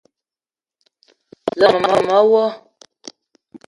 Lerma 1.59 1.87
mema 1.93 2.19
wo. 2.29 2.43